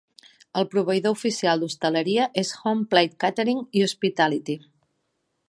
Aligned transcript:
El 0.61 0.65
proveïdor 0.69 1.13
oficial 1.17 1.61
d'hostaleria 1.63 2.25
és 2.43 2.55
HomePlate 2.63 3.19
Catering 3.27 3.63
i 3.81 3.85
Hospitality. 3.91 4.59